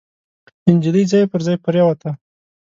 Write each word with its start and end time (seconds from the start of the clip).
نجلۍ 0.73 1.03
ځای 1.11 1.23
پر 1.31 1.39
ځای 1.47 1.57
پريوته. 1.65 2.09